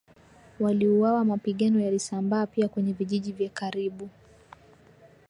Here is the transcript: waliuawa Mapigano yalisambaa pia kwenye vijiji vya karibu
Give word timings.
waliuawa 0.59 1.25
Mapigano 1.25 1.79
yalisambaa 1.79 2.45
pia 2.45 2.67
kwenye 2.67 2.93
vijiji 2.93 3.31
vya 3.31 3.49
karibu 3.49 4.09